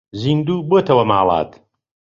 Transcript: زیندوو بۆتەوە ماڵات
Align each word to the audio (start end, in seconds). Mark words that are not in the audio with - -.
زیندوو 0.21 0.65
بۆتەوە 0.69 1.03
ماڵات 1.11 1.51